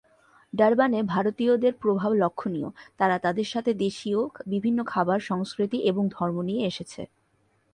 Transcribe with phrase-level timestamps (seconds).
[0.53, 2.69] ডারবানে ভারতীয়দের প্রভাব লক্ষণীয়,
[2.97, 4.19] তারা তাদের সাথে দেশীয়
[4.47, 7.01] বিভিন্ন খাবার, সংস্কৃতি এবং ধর্ম নিয়ে এসেছে।